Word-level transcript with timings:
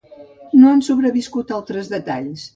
No 0.61 0.71
han 0.75 0.81
sobreviscut 0.87 1.55
altres 1.59 1.95
detalls. 1.95 2.49